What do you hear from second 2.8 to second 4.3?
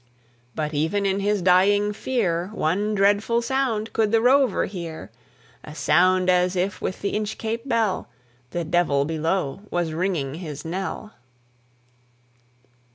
dreadful sound could the